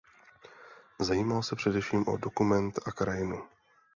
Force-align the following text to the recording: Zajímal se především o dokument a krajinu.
Zajímal 0.99 1.43
se 1.43 1.55
především 1.55 2.07
o 2.07 2.17
dokument 2.17 2.79
a 2.85 2.91
krajinu. 2.91 3.47